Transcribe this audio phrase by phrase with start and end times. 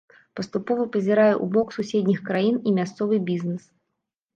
[0.37, 3.75] Паступова пазірае ў бок суседніх краін і мясцовы бізнэс.